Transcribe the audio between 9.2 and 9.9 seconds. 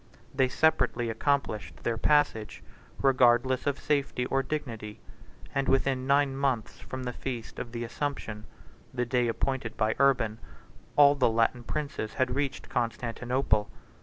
appointed